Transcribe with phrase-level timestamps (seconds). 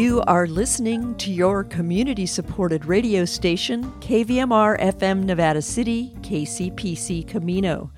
[0.00, 7.92] You are listening to your community supported radio station, KVMR FM Nevada City, KCPC Camino.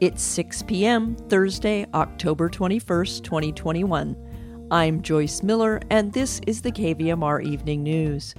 [0.00, 4.68] It's 6 p.m., Thursday, October 21st, 2021.
[4.70, 8.36] I'm Joyce Miller, and this is the KVMR Evening News.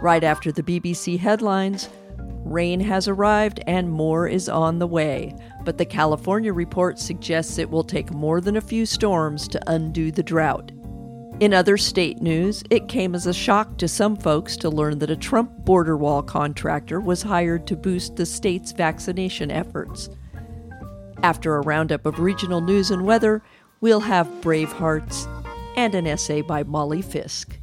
[0.00, 1.88] Right after the BBC headlines,
[2.44, 7.70] rain has arrived and more is on the way, but the California report suggests it
[7.70, 10.70] will take more than a few storms to undo the drought.
[11.40, 15.10] In other state news, it came as a shock to some folks to learn that
[15.10, 20.08] a Trump border wall contractor was hired to boost the state's vaccination efforts.
[21.24, 23.42] After a roundup of regional news and weather,
[23.80, 25.26] we'll have Brave Hearts
[25.74, 27.58] and an essay by Molly Fisk.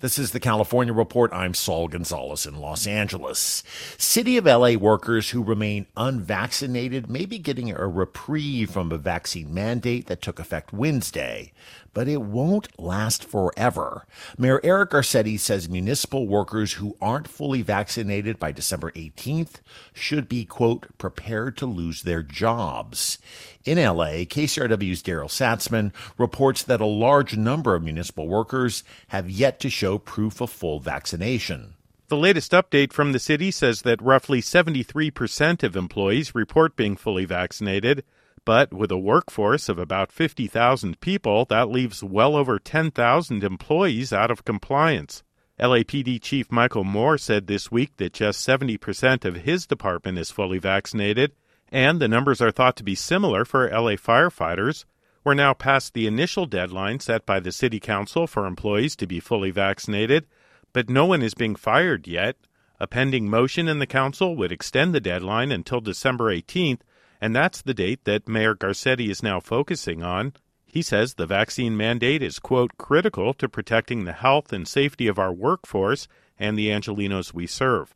[0.00, 1.32] This is the California Report.
[1.32, 3.64] I'm Saul Gonzalez in Los Angeles.
[3.96, 9.52] City of LA workers who remain unvaccinated may be getting a reprieve from a vaccine
[9.52, 11.52] mandate that took effect Wednesday
[11.98, 14.06] but it won't last forever.
[14.38, 19.54] Mayor Eric Garcetti says municipal workers who aren't fully vaccinated by December 18th
[19.92, 23.18] should be, quote, prepared to lose their jobs.
[23.64, 29.58] In LA, KCRW's Daryl Satzman reports that a large number of municipal workers have yet
[29.58, 31.74] to show proof of full vaccination.
[32.06, 37.24] The latest update from the city says that roughly 73% of employees report being fully
[37.24, 38.04] vaccinated.
[38.48, 44.30] But with a workforce of about 50,000 people, that leaves well over 10,000 employees out
[44.30, 45.22] of compliance.
[45.60, 50.56] LAPD Chief Michel Moore said this week that just 70% of his department is fully
[50.58, 51.32] vaccinated,
[51.70, 54.86] and the numbers are thought to be similar for LA firefighters.
[55.24, 59.20] We're now past the initial deadline set by the City Council for employees to be
[59.20, 60.26] fully vaccinated,
[60.72, 62.36] but no one is being fired yet.
[62.80, 66.80] A pending motion in the Council would extend the deadline until December 18th,
[67.20, 70.32] and that's the date that Mayor Garcetti is now focusing on.
[70.66, 75.18] He says the vaccine mandate is, quote, critical to protecting the health and safety of
[75.18, 76.06] our workforce
[76.38, 77.94] and the Angelenos we serve.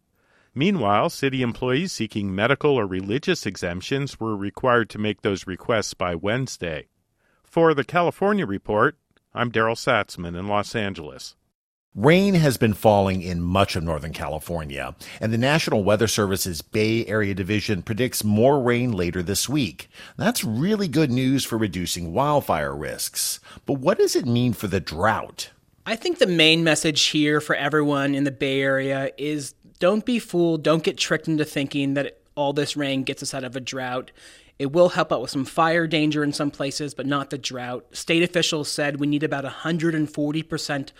[0.55, 6.15] Meanwhile, city employees seeking medical or religious exemptions were required to make those requests by
[6.15, 6.89] Wednesday.
[7.43, 8.97] For the California Report,
[9.35, 11.37] I'm Daryl Satzman in Los Angeles.
[11.95, 17.05] Rain has been falling in much of Northern California, and the National Weather Service's Bay
[17.05, 19.91] Area Division predicts more rain later this week.
[20.17, 23.41] That's really good news for reducing wildfire risks.
[23.67, 25.51] But what does it mean for the drought?
[25.85, 30.19] I think the main message here for everyone in the Bay Area is don't be
[30.19, 33.61] fooled, don't get tricked into thinking that all this rain gets us out of a
[33.61, 34.13] drought.
[34.59, 37.85] It will help out with some fire danger in some places, but not the drought.
[37.95, 40.91] State officials said we need about 140%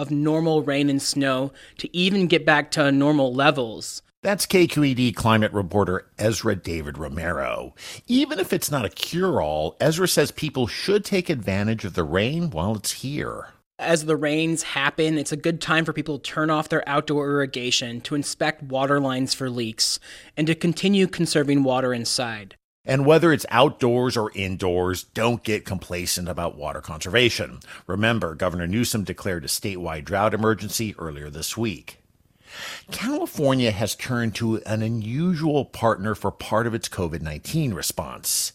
[0.00, 4.00] of normal rain and snow to even get back to normal levels.
[4.22, 7.74] That's KQED climate reporter Ezra David Romero.
[8.06, 12.04] Even if it's not a cure all, Ezra says people should take advantage of the
[12.04, 13.48] rain while it's here.
[13.78, 17.30] As the rains happen, it's a good time for people to turn off their outdoor
[17.30, 19.98] irrigation, to inspect water lines for leaks,
[20.36, 22.56] and to continue conserving water inside.
[22.84, 27.60] And whether it's outdoors or indoors, don't get complacent about water conservation.
[27.86, 31.99] Remember, Governor Newsom declared a statewide drought emergency earlier this week.
[32.90, 38.52] California has turned to an unusual partner for part of its COVID 19 response.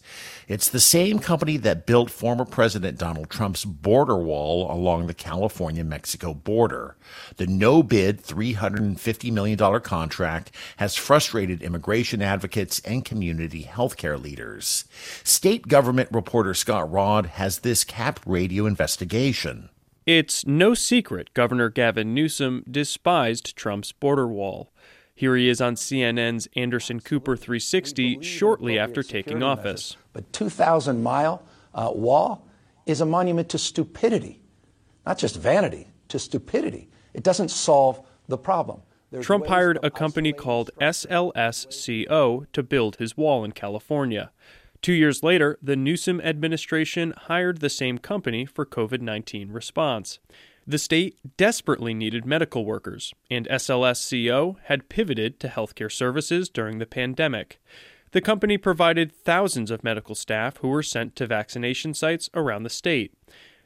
[0.48, 5.82] It's the same company that built former President Donald Trump's border wall along the California
[5.82, 6.96] Mexico border.
[7.36, 14.84] The no bid $350 million contract has frustrated immigration advocates and community healthcare leaders.
[15.24, 19.70] State government reporter Scott Rodd has this cap radio investigation.
[20.06, 24.72] It's no secret Governor Gavin Newsom despised Trump's border wall.
[25.16, 29.96] Here he is on CNN's Anderson Cooper 360 shortly after taking office.
[30.12, 31.42] But 2,000 mile
[31.74, 32.46] uh, wall
[32.86, 34.40] is a monument to stupidity,
[35.04, 36.88] not just vanity, to stupidity.
[37.12, 38.82] It doesn't solve the problem.
[39.10, 44.30] There's Trump hired a company called SLSCO to build his wall in California.
[44.82, 50.18] Two years later, the Newsom administration hired the same company for COVID 19 response.
[50.66, 56.86] The state desperately needed medical workers, and SLSCO had pivoted to healthcare services during the
[56.86, 57.60] pandemic.
[58.10, 62.70] The company provided thousands of medical staff who were sent to vaccination sites around the
[62.70, 63.14] state.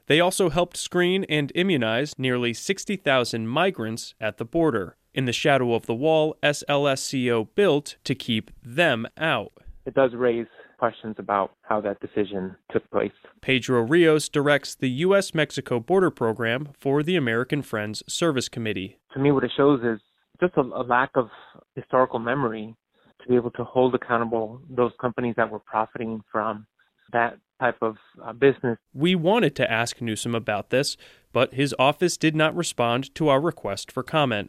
[0.08, 4.96] They also helped screen and immunize nearly 60,000 migrants at the border.
[5.14, 9.52] In the shadow of the wall, SLSCO built to keep them out.
[9.86, 10.46] It does raise
[10.80, 13.12] questions about how that decision took place.
[13.42, 15.34] Pedro Rios directs the U.S.
[15.34, 18.96] Mexico border program for the American Friends Service Committee.
[19.12, 20.00] To me, what it shows is
[20.40, 21.28] just a, a lack of
[21.76, 22.74] historical memory
[23.22, 26.66] to be able to hold accountable those companies that were profiting from
[27.12, 28.78] that type of uh, business.
[28.94, 30.96] We wanted to ask Newsom about this,
[31.30, 34.48] but his office did not respond to our request for comment.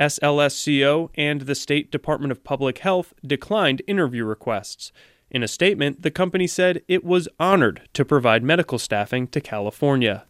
[0.00, 4.92] SLSCO and the State Department of Public Health declined interview requests.
[5.30, 10.24] In a statement, the company said it was honored to provide medical staffing to California.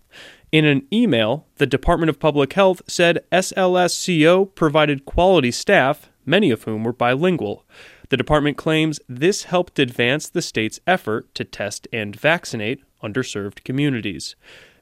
[0.53, 6.65] In an email, the Department of Public Health said SLSCO provided quality staff, many of
[6.65, 7.65] whom were bilingual.
[8.11, 14.35] The department claims this helped advance the state's effort to test and vaccinate underserved communities.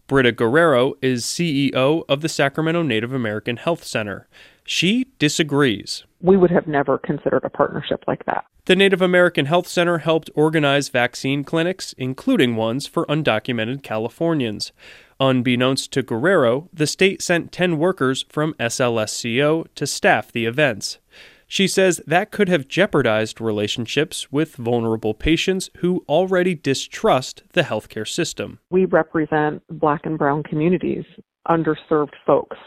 [0.06, 4.26] Britta Guerrero is CEO of the Sacramento Native American Health Center.
[4.70, 6.04] She disagrees.
[6.20, 8.44] We would have never considered a partnership like that.
[8.66, 14.72] The Native American Health Center helped organize vaccine clinics, including ones for undocumented Californians.
[15.18, 20.98] Unbeknownst to Guerrero, the state sent 10 workers from SLSCO to staff the events.
[21.46, 28.06] She says that could have jeopardized relationships with vulnerable patients who already distrust the healthcare
[28.06, 28.58] system.
[28.68, 31.06] We represent black and brown communities,
[31.48, 32.58] underserved folks,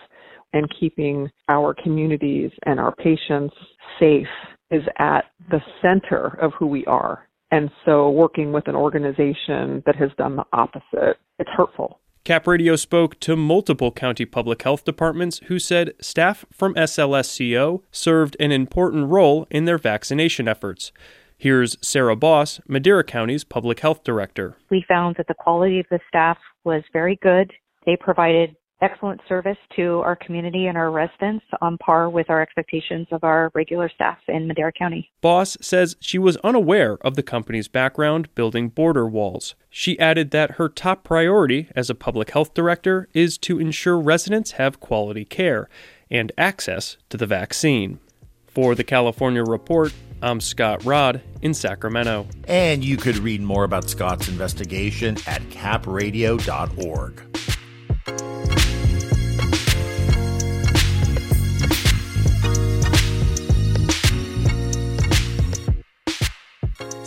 [0.54, 3.56] and keeping our communities and our patients
[4.00, 4.28] safe
[4.70, 7.28] is at the center of who we are.
[7.52, 12.00] And so working with an organization that has done the opposite, it's hurtful.
[12.24, 18.38] Cap Radio spoke to multiple county public health departments who said staff from SLSCO served
[18.40, 20.92] an important role in their vaccination efforts.
[21.36, 24.56] Here's Sara Bosse, Madera County's public health director.
[24.70, 27.52] We found that the quality of the staff was very good.
[27.88, 33.08] They provided excellent service to our community and our residents on par with our expectations
[33.12, 35.10] of our regular staff in Madera County.
[35.22, 39.56] Bosse says she was unaware of the company's background building border walls.
[39.70, 44.52] She added that her top priority as a public health director is to ensure residents
[44.52, 45.70] have quality care
[46.10, 48.00] and access to the vaccine.
[48.48, 52.28] For the California Report, I'm Scott Rodd in Sacramento.
[52.48, 57.31] And you could read more about Scott's investigation at capradio.org.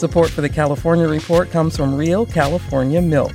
[0.04, 3.32] Support for the California Report comes from Real California Milk,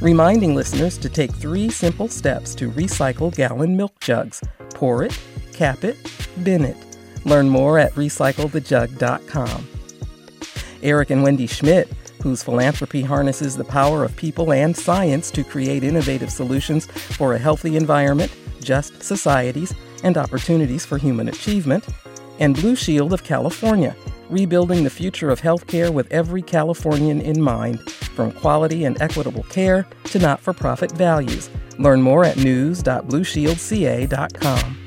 [0.00, 5.16] reminding listeners to take three simple steps to recycle gallon milk jugs pour it,
[5.52, 5.96] cap it,
[6.42, 6.76] bin it.
[7.24, 9.68] Learn more at recyclethejug.com.
[10.82, 11.88] Eric and Wendy Schmidt,
[12.20, 17.38] whose philanthropy harnesses the power of people and science to create innovative solutions for a
[17.38, 19.72] healthy environment, just societies,
[20.02, 21.86] and opportunities for human achievement,
[22.40, 23.94] and Blue Shield of California
[24.30, 29.86] rebuilding the future of healthcare with every Californian in mind, from quality and equitable care
[30.04, 31.48] to not for profit values.
[31.78, 34.77] Learn more at news.blueshieldca.com.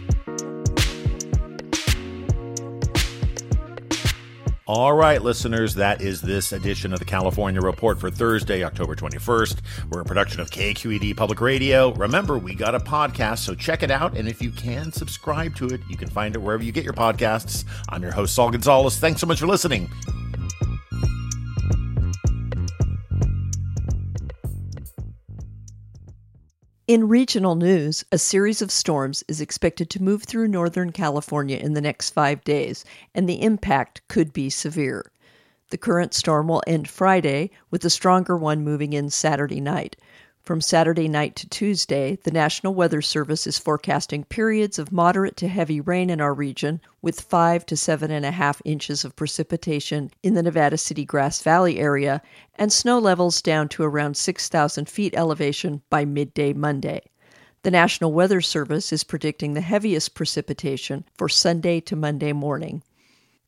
[4.73, 9.57] All right, listeners, that is this edition of the California Report for Thursday, October 21st.
[9.89, 11.91] We're a production of KQED Public Radio.
[11.95, 14.15] Remember, we got a podcast, so check it out.
[14.15, 15.81] And if you can, subscribe to it.
[15.89, 17.65] You can find it wherever you get your podcasts.
[17.89, 18.97] I'm your host, Saul Gonzalez.
[18.97, 19.91] Thanks so much for listening.
[26.91, 31.73] In regional news, a series of storms is expected to move through Northern California in
[31.73, 32.83] the next five days,
[33.15, 35.09] and the impact could be severe.
[35.69, 39.95] The current storm will end Friday, with a stronger one moving in Saturday night.
[40.43, 45.47] From Saturday night to Tuesday, the National Weather Service is forecasting periods of moderate to
[45.47, 50.09] heavy rain in our region, with five to seven and a half inches of precipitation
[50.23, 52.23] in the Nevada City Grass Valley area,
[52.55, 57.03] and snow levels down to around 6,000 feet elevation by midday Monday.
[57.61, 62.81] The National Weather Service is predicting the heaviest precipitation for Sunday to Monday morning.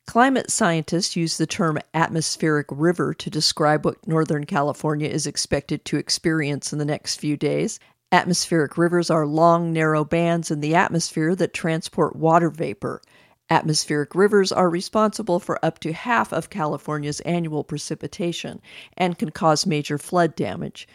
[0.06, 5.96] Climate scientists use the term atmospheric river to describe what Northern California is expected to
[5.96, 7.80] experience in the next few days.
[8.12, 13.00] Atmospheric rivers are long, narrow bands in the atmosphere that transport water vapor.
[13.50, 18.60] Atmospheric rivers are responsible for up to half of California's annual precipitation
[18.96, 20.86] and can cause major flood damage.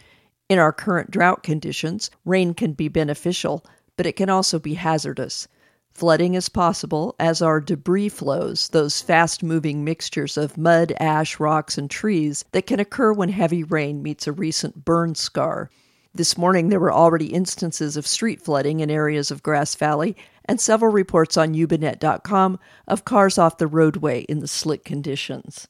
[0.47, 3.65] In our current drought conditions, rain can be beneficial,
[3.97, 5.47] but it can also be hazardous.
[5.93, 11.77] Flooding is possible, as are debris flows, those fast moving mixtures of mud, ash, rocks,
[11.77, 15.69] and trees that can occur when heavy rain meets a recent burn scar.
[16.13, 20.15] This morning, there were already instances of street flooding in areas of Grass Valley,
[20.45, 25.67] and several reports on yubanet.com of cars off the roadway in the slick conditions.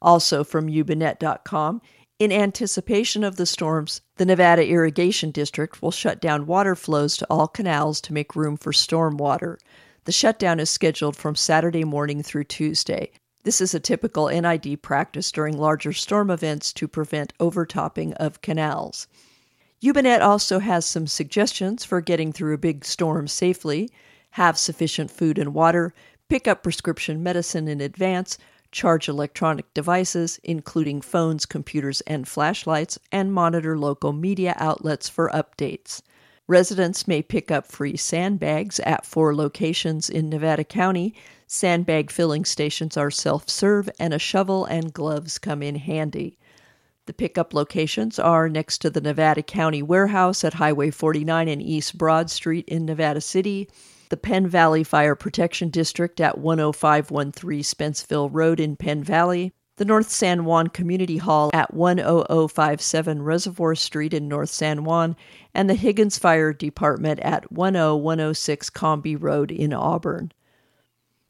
[0.00, 1.80] Also from yubanet.com,
[2.18, 7.26] in anticipation of the storms, the Nevada Irrigation District will shut down water flows to
[7.28, 9.58] all canals to make room for storm water.
[10.04, 13.10] The shutdown is scheduled from Saturday morning through Tuesday.
[13.44, 19.08] This is a typical NID practice during larger storm events to prevent overtopping of canals.
[19.82, 23.90] Yubanet also has some suggestions for getting through a big storm safely.
[24.30, 25.92] Have sufficient food and water,
[26.28, 28.38] pick up prescription medicine in advance,
[28.72, 36.02] charge electronic devices, including phones, computers, and flashlights, and monitor local media outlets for updates.
[36.48, 41.14] Residents may pick up free sandbags at four locations in Nevada County.
[41.46, 46.38] Sandbag filling stations are self serve, and a shovel and gloves come in handy.
[47.06, 51.98] The pickup locations are next to the Nevada County Warehouse at Highway 49 and East
[51.98, 53.68] Broad Street in Nevada City,
[54.12, 60.10] the Penn Valley Fire Protection District at 10513 Spenceville Road in Penn Valley, the North
[60.10, 65.16] San Juan Community Hall at 10057 Reservoir Street in North San Juan,
[65.54, 70.30] and the Higgins Fire Department at 10106 Combie Road in Auburn.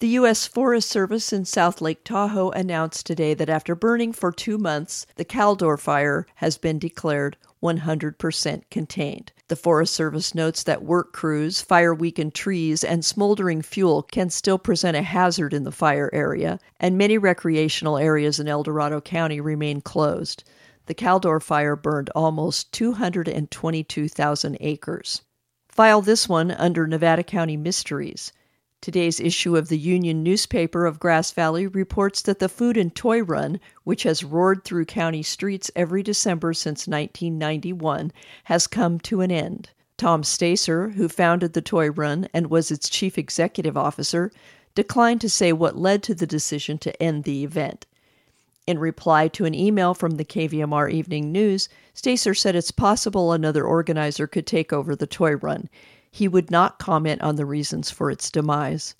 [0.00, 0.48] The U.S.
[0.48, 5.24] Forest Service in South Lake Tahoe announced today that after burning for two months, the
[5.24, 9.30] Caldor fire has been declared 100% contained.
[9.52, 14.56] The Forest Service notes that work crews, fire weakened trees, and smoldering fuel can still
[14.56, 19.42] present a hazard in the fire area, and many recreational areas in El Dorado County
[19.42, 20.42] remain closed.
[20.86, 25.20] The Caldor fire burned almost 222,000 acres.
[25.68, 28.32] File this one under Nevada County Mysteries.
[28.82, 33.22] Today's issue of the Union newspaper of Grass Valley reports that the Food and Toy
[33.22, 38.10] Run, which has roared through county streets every December since 1991,
[38.42, 39.70] has come to an end.
[39.96, 44.32] Tom Stacer, who founded the Toy Run and was its chief executive officer,
[44.74, 47.86] declined to say what led to the decision to end the event.
[48.66, 53.64] In reply to an email from the KVMR Evening News, Stacer said it's possible another
[53.64, 55.68] organizer could take over the toy run.
[56.14, 58.94] He would not comment on the reasons for its demise.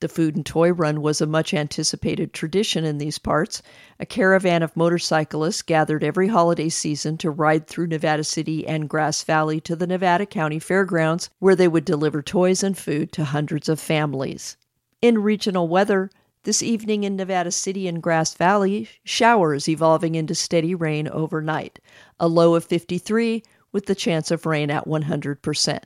[0.00, 3.62] The Food and Toy Run was a much anticipated tradition in these parts.
[4.00, 9.24] A caravan of motorcyclists gathered every holiday season to ride through Nevada City and Grass
[9.24, 13.68] Valley to the Nevada County Fairgrounds, where they would deliver toys and food to hundreds
[13.68, 14.56] of families.
[15.02, 16.10] In regional weather,
[16.44, 21.78] this evening in Nevada City and Grass Valley, showers evolving into steady rain overnight,
[22.18, 25.82] a low of 53 with the chance of rain at 100%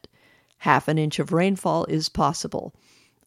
[0.60, 2.74] half an inch of rainfall is possible.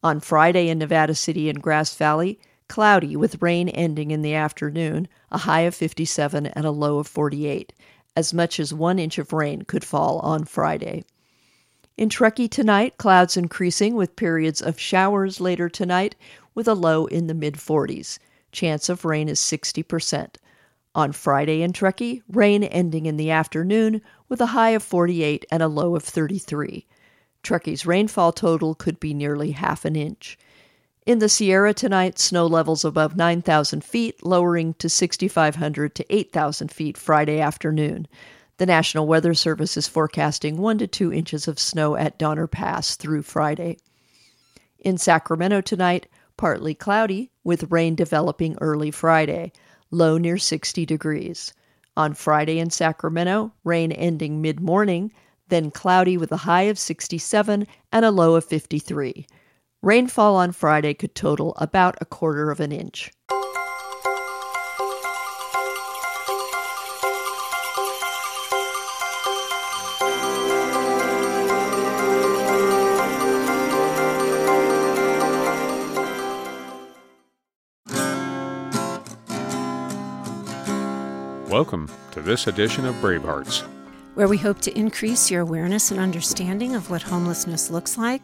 [0.03, 5.07] On Friday in Nevada City and Grass Valley, cloudy with rain ending in the afternoon,
[5.31, 7.73] a high of 57 and a low of 48.
[8.15, 11.05] As much as one inch of rain could fall on Friday.
[11.97, 16.15] In Truckee tonight, clouds increasing with periods of showers later tonight,
[16.53, 18.19] with a low in the mid 40s.
[18.51, 20.35] Chance of rain is 60%.
[20.93, 25.63] On Friday in Truckee, rain ending in the afternoon, with a high of 48 and
[25.63, 26.85] a low of 33.
[27.43, 30.38] Truckee's rainfall total could be nearly half an inch.
[31.05, 36.97] In the Sierra tonight, snow levels above 9,000 feet, lowering to 6,500 to 8,000 feet
[36.97, 38.07] Friday afternoon.
[38.57, 42.95] The National Weather Service is forecasting 1 to 2 inches of snow at Donner Pass
[42.95, 43.77] through Friday.
[44.79, 46.07] In Sacramento tonight,
[46.38, 49.51] partly cloudy, with rain developing early Friday,
[49.91, 51.53] low near 60 degrees.
[51.97, 55.12] On Friday in Sacramento, rain ending mid morning,
[55.47, 59.25] then cloudy with a high of 67 and a low of 53.
[59.81, 63.12] Rainfall on Friday could total about a quarter of an inch.
[81.50, 83.63] Welcome to this edition of Bravehearts
[84.15, 88.22] where we hope to increase your awareness and understanding of what homelessness looks like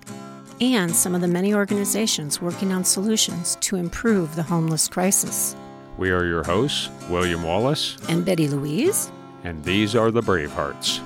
[0.62, 5.56] and some of the many organizations working on solutions to improve the homeless crisis.
[5.98, 9.12] We are your hosts, William Wallace and Betty Louise,
[9.44, 11.02] and these are the Bravehearts.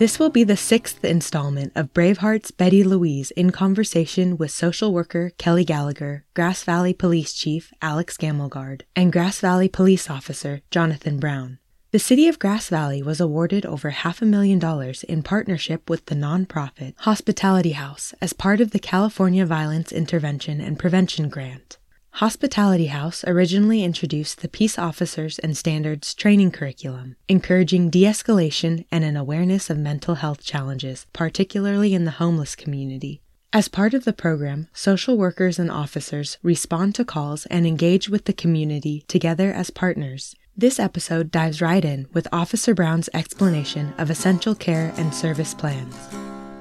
[0.00, 5.32] This will be the sixth installment of Braveheart's Betty Louise in conversation with social worker
[5.36, 11.58] Kelly Gallagher, Grass Valley Police Chief Alex Gammelgard, and Grass Valley Police Officer Jonathan Brown.
[11.90, 16.06] The city of Grass Valley was awarded over half a million dollars in partnership with
[16.06, 21.76] the nonprofit Hospitality House as part of the California Violence Intervention and Prevention Grant.
[22.14, 29.04] Hospitality House originally introduced the Peace Officers and Standards training curriculum, encouraging de escalation and
[29.04, 33.22] an awareness of mental health challenges, particularly in the homeless community.
[33.52, 38.26] As part of the program, social workers and officers respond to calls and engage with
[38.26, 40.36] the community together as partners.
[40.56, 45.96] This episode dives right in with Officer Brown's explanation of essential care and service plans.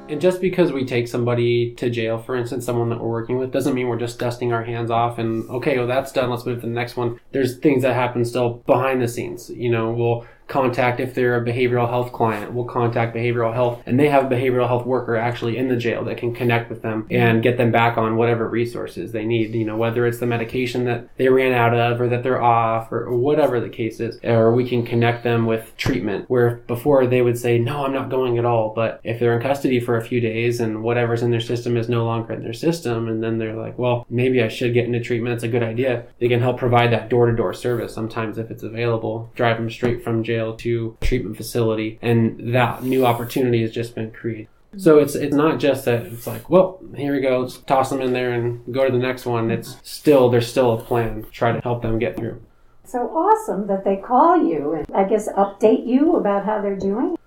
[0.09, 3.51] And just because we take somebody to jail, for instance, someone that we're working with,
[3.51, 6.31] doesn't mean we're just dusting our hands off and, okay, well, that's done.
[6.31, 7.19] Let's move to the next one.
[7.31, 9.51] There's things that happen still behind the scenes.
[9.51, 12.53] You know, we'll contact if they're a behavioral health client.
[12.53, 16.03] We'll contact behavioral health and they have a behavioral health worker actually in the jail
[16.05, 19.65] that can connect with them and get them back on whatever resources they need you
[19.65, 23.09] know whether it's the medication that they ran out of or that they're off or,
[23.19, 26.29] whatever the case is or we can connect them with treatment.
[26.29, 29.41] Where before they would say no i'm not going at all but if they're in
[29.41, 32.53] custody for a few days and whatever's in their system is no longer in their
[32.53, 35.35] system and then they're like well maybe i should get into treatment.
[35.35, 36.05] It's a good idea.
[36.19, 40.23] They can help provide that door-to-door service sometimes if it's available drive them straight from
[40.23, 44.47] jail jail to treatment facility, and that new opportunity has just been created.
[44.77, 48.01] So it's it's not just that it's like, well, here we go, let's toss them
[48.01, 49.49] in there and go to the next one.
[49.49, 52.39] It's still there's still a plan to try to help them get through.
[52.85, 57.17] So awesome that they call you and I guess update you about how they're doing.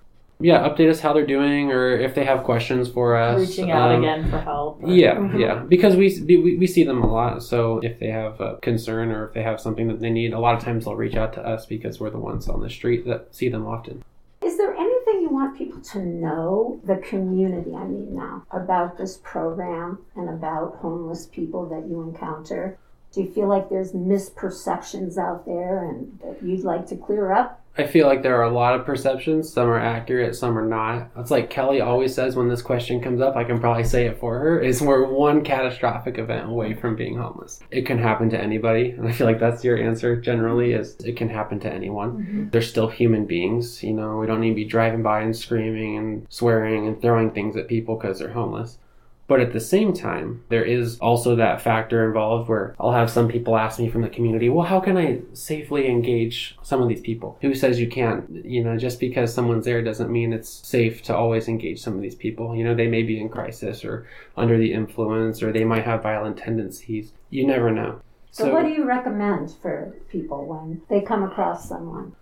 [0.43, 3.41] Yeah, update us how they're doing, or if they have questions for us.
[3.49, 4.83] Reaching out um, again for help.
[4.83, 4.91] Or...
[4.91, 5.39] Yeah, mm-hmm.
[5.39, 7.43] yeah, because we, we we see them a lot.
[7.43, 10.39] So if they have a concern or if they have something that they need, a
[10.39, 13.07] lot of times they'll reach out to us because we're the ones on the street
[13.07, 14.03] that see them often.
[14.45, 19.21] Is there anything you want people to know, the community, I mean, now, about this
[19.23, 22.77] program and about homeless people that you encounter?
[23.13, 27.63] Do you feel like there's misperceptions out there and that you'd like to clear up?
[27.77, 29.51] I feel like there are a lot of perceptions.
[29.51, 31.11] Some are accurate, some are not.
[31.17, 34.19] It's like Kelly always says when this question comes up, I can probably say it
[34.19, 37.61] for her, is we're one catastrophic event away from being homeless.
[37.71, 38.91] It can happen to anybody.
[38.91, 42.13] And I feel like that's your answer generally is it can happen to anyone.
[42.13, 42.49] Mm-hmm.
[42.51, 43.83] They're still human beings.
[43.83, 47.31] You know, we don't need to be driving by and screaming and swearing and throwing
[47.31, 48.77] things at people because they're homeless.
[49.33, 53.29] But at the same time, there is also that factor involved where I'll have some
[53.29, 57.01] people ask me from the community, well, how can I safely engage some of these
[57.01, 57.39] people?
[57.41, 58.45] Who says you can't?
[58.45, 62.03] You know, just because someone's there doesn't mean it's safe to always engage some of
[62.03, 62.55] these people.
[62.55, 66.03] You know, they may be in crisis or under the influence or they might have
[66.03, 67.15] violent tendencies.
[67.31, 68.03] You never know.
[68.33, 72.15] So, so what do you recommend for people when they come across someone?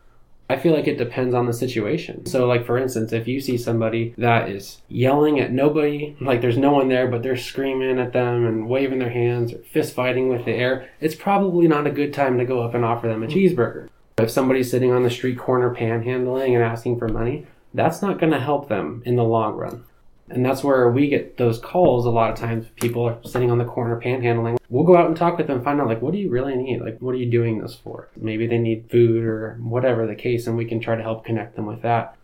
[0.50, 2.26] I feel like it depends on the situation.
[2.26, 6.58] So, like for instance, if you see somebody that is yelling at nobody, like there's
[6.58, 10.28] no one there, but they're screaming at them and waving their hands or fist fighting
[10.28, 13.22] with the air, it's probably not a good time to go up and offer them
[13.22, 13.32] a hmm.
[13.32, 13.88] cheeseburger.
[14.18, 18.32] If somebody's sitting on the street corner panhandling and asking for money, that's not going
[18.32, 19.84] to help them in the long run.
[20.30, 22.66] And that's where we get those calls a lot of times.
[22.76, 24.58] People are sitting on the corner panhandling.
[24.68, 26.80] We'll go out and talk with them, find out, like, what do you really need?
[26.80, 28.08] Like, what are you doing this for?
[28.16, 31.56] Maybe they need food or whatever the case, and we can try to help connect
[31.56, 32.16] them with that.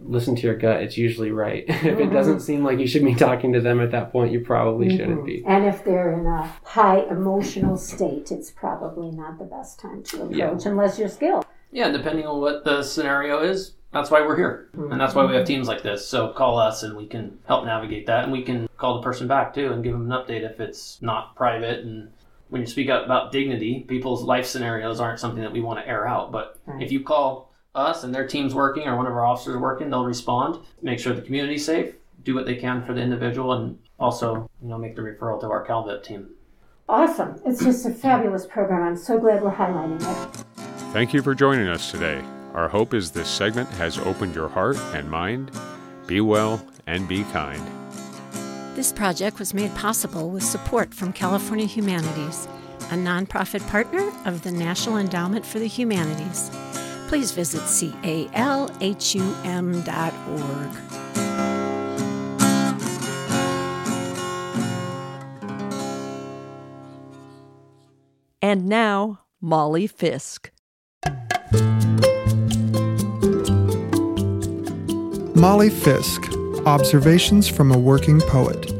[0.00, 1.64] Listen to your gut, it's usually right.
[1.68, 2.12] if it mm-hmm.
[2.12, 4.96] doesn't seem like you should be talking to them at that point, you probably mm-hmm.
[4.96, 5.44] shouldn't be.
[5.46, 10.22] And if they're in a high emotional state, it's probably not the best time to
[10.22, 10.70] approach yeah.
[10.70, 11.46] unless you're skilled.
[11.70, 14.70] Yeah, depending on what the scenario is, that's why we're here.
[14.72, 15.54] And that's why we have mm-hmm.
[15.54, 16.06] teams like this.
[16.06, 18.24] So call us and we can help navigate that.
[18.24, 21.00] And we can call the person back too and give them an update if it's
[21.02, 21.84] not private.
[21.84, 22.10] And
[22.48, 25.86] when you speak up about dignity, people's life scenarios aren't something that we want to
[25.86, 26.32] air out.
[26.32, 26.82] But right.
[26.82, 30.04] if you call us and their team's working or one of our officers working, they'll
[30.04, 34.50] respond, make sure the community's safe, do what they can for the individual, and also
[34.62, 36.30] you know make the referral to our CalVIP team.
[36.88, 37.40] Awesome.
[37.46, 38.82] It's just a fabulous program.
[38.82, 40.44] I'm so glad we're highlighting it.
[40.92, 42.22] Thank you for joining us today.
[42.54, 45.50] Our hope is this segment has opened your heart and mind.
[46.06, 47.62] Be well and be kind.
[48.76, 52.46] This project was made possible with support from California Humanities,
[52.90, 56.50] a nonprofit partner of the National Endowment for the Humanities.
[57.08, 58.72] Please visit calhum.org.
[68.40, 70.51] And now, Molly Fisk.
[75.42, 76.32] Molly Fisk
[76.66, 78.72] Observations from a Working Poet.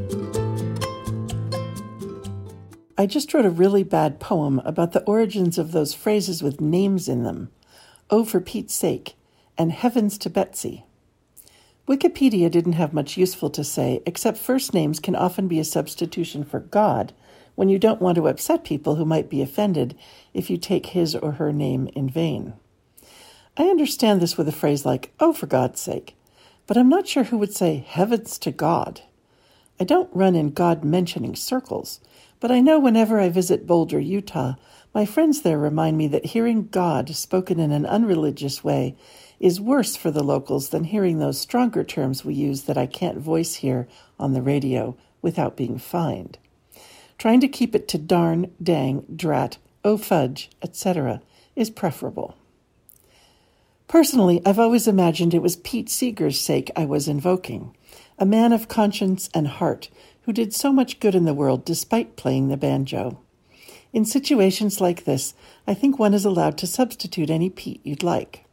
[2.96, 7.08] I just wrote a really bad poem about the origins of those phrases with names
[7.08, 7.50] in them.
[8.10, 9.16] Oh, for Pete's sake,
[9.58, 10.84] and heavens to Betsy.
[11.88, 16.44] Wikipedia didn't have much useful to say, except first names can often be a substitution
[16.44, 17.12] for God
[17.56, 19.98] when you don't want to upset people who might be offended
[20.32, 22.52] if you take his or her name in vain.
[23.56, 26.14] I understand this with a phrase like, oh, for God's sake
[26.72, 29.02] but I'm not sure who would say heavens to God.
[29.78, 32.00] I don't run in God mentioning circles,
[32.40, 34.54] but I know whenever I visit Boulder, Utah,
[34.94, 38.96] my friends there remind me that hearing God spoken in an unreligious way
[39.38, 43.18] is worse for the locals than hearing those stronger terms we use that I can't
[43.18, 43.86] voice here
[44.18, 46.38] on the radio without being fined.
[47.18, 51.20] Trying to keep it to darn, dang, drat, oh fudge, etc.,
[51.54, 52.34] is preferable.
[53.92, 57.76] Personally, I've always imagined it was Pete Seeger's sake I was invoking.
[58.18, 59.90] a man of conscience and heart
[60.22, 63.20] who did so much good in the world despite playing the banjo.
[63.92, 65.34] In situations like this,
[65.66, 68.46] I think one is allowed to substitute any Pete you'd like.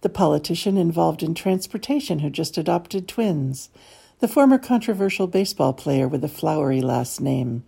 [0.00, 3.70] The politician involved in transportation who just adopted twins,
[4.18, 7.62] the former controversial baseball player with a flowery last name,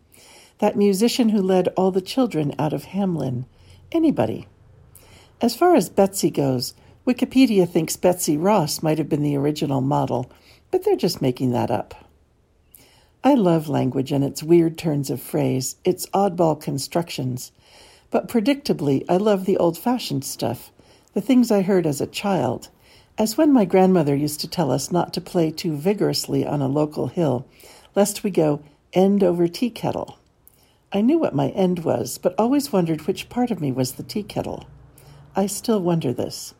[0.59, 3.45] that musician who led all the children out of Hamelin,
[3.93, 4.49] anybody.
[5.41, 10.31] As far as Betsy goes, Wikipedia thinks Betsy Ross might have been the original model,
[10.71, 12.09] but they're just making that up.
[13.25, 17.51] I love language and its weird turns of phrase, its oddball constructions.
[18.11, 20.71] But predictably, I love the old fashioned stuff,
[21.13, 22.69] the things I heard as a child,
[23.19, 26.69] as when my grandmother used to tell us not to play too vigorously on a
[26.69, 27.47] local hill,
[27.97, 28.63] lest we go
[28.93, 30.19] end over tea kettle.
[30.93, 34.05] I knew what my end was, but always wondered which part of me was the
[34.05, 34.67] tea kettle.
[35.35, 36.55] I still wonder this.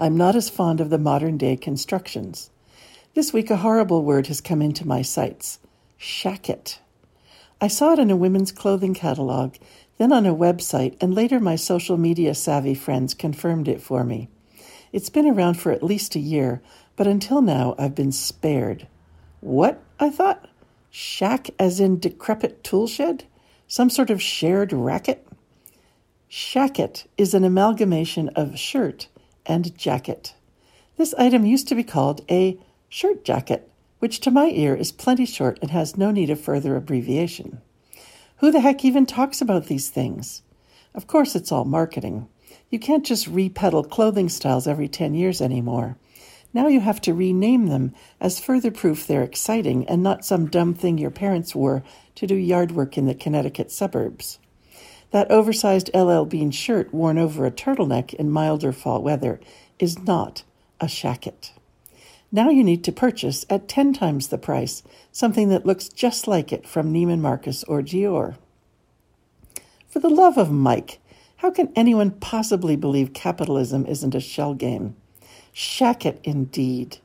[0.00, 2.50] I'm not as fond of the modern day constructions.
[3.14, 5.58] This week, a horrible word has come into my sights
[6.00, 6.78] shacket.
[7.60, 9.54] I saw it in a women's clothing catalog,
[9.98, 14.28] then on a website, and later my social media savvy friends confirmed it for me.
[14.92, 16.60] It's been around for at least a year,
[16.96, 18.88] but until now I've been spared.
[19.40, 19.80] What?
[20.00, 20.48] I thought.
[20.90, 23.24] Shack as in decrepit toolshed?
[23.68, 25.26] Some sort of shared racket?
[26.28, 29.06] Shacket is an amalgamation of shirt
[29.46, 30.34] and jacket.
[30.96, 35.24] This item used to be called a shirt jacket, which to my ear is plenty
[35.24, 37.60] short and has no need of further abbreviation.
[38.38, 40.42] Who the heck even talks about these things?
[40.94, 42.28] Of course, it's all marketing.
[42.70, 45.96] You can't just repeddle clothing styles every 10 years anymore.
[46.54, 50.74] Now you have to rename them as further proof they're exciting and not some dumb
[50.74, 51.82] thing your parents wore
[52.16, 54.38] to do yard work in the Connecticut suburbs.
[55.12, 59.40] That oversized LL Bean shirt worn over a turtleneck in milder fall weather
[59.78, 60.42] is not
[60.80, 61.52] a shacket.
[62.32, 66.50] Now you need to purchase at 10 times the price something that looks just like
[66.50, 68.36] it from Neiman Marcus or Dior.
[69.86, 70.98] For the love of Mike,
[71.36, 74.96] how can anyone possibly believe capitalism isn't a shell game?
[75.54, 76.98] Shacket indeed.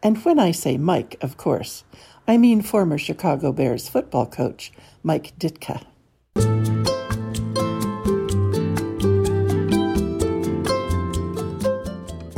[0.00, 1.82] And when I say Mike, of course,
[2.28, 5.84] I mean former Chicago Bears football coach Mike Ditka.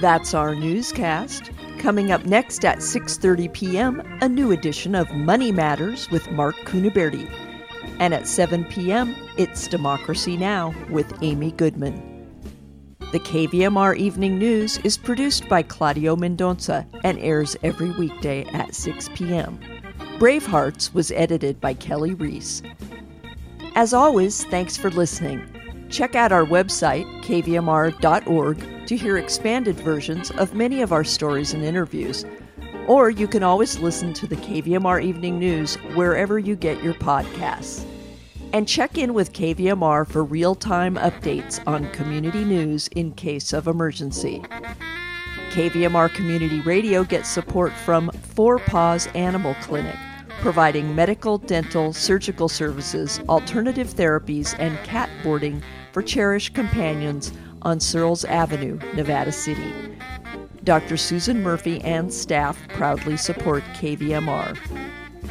[0.00, 1.50] That's our newscast.
[1.78, 7.30] Coming up next at 6:30 p.m., a new edition of Money Matters with Mark Cunaberti.
[7.98, 10.74] And at 7 p.m., it's Democracy Now!
[10.88, 12.00] with Amy Goodman.
[13.12, 19.10] The KVMR Evening News is produced by Claudio Mendonça and airs every weekday at 6
[19.14, 19.60] p.m.
[20.18, 22.62] Bravehearts was edited by Kelly Reese.
[23.74, 25.46] As always, thanks for listening.
[25.90, 31.64] Check out our website, kvmr.org, to hear expanded versions of many of our stories and
[31.64, 32.24] interviews.
[32.86, 37.84] Or you can always listen to the KVMR Evening News wherever you get your podcasts.
[38.52, 43.66] And check in with KVMR for real time updates on community news in case of
[43.66, 44.42] emergency.
[45.50, 49.96] KVMR Community Radio gets support from Four Paws Animal Clinic
[50.40, 58.24] providing medical, dental, surgical services, alternative therapies, and cat boarding for cherished companions on Searles
[58.24, 59.72] Avenue, Nevada City.
[60.64, 60.96] Dr.
[60.96, 64.56] Susan Murphy and staff proudly support KVMR.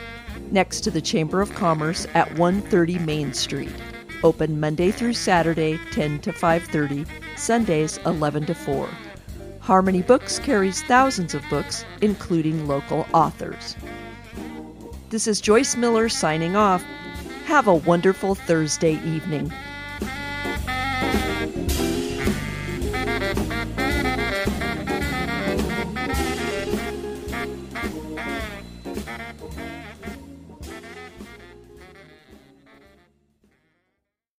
[0.51, 3.73] next to the Chamber of Commerce at 130 Main Street.
[4.23, 8.89] Open Monday through Saturday 10 to 5:30, Sundays 11 to 4.
[9.69, 13.77] Harmony Books carries thousands of books, including local authors.
[15.11, 16.83] This is Joyce Miller signing off.
[17.45, 19.53] Have a wonderful Thursday evening.